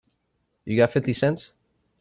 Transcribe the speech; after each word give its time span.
You 0.65 0.77
got 0.77 0.89
fifty 0.89 1.13
cents? 1.13 1.51